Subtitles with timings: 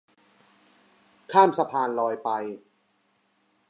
[1.31, 2.29] ข้ามสะพานลอยไป